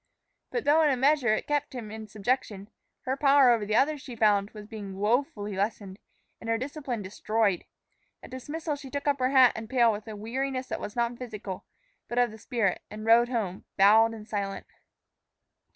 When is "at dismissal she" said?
8.23-8.89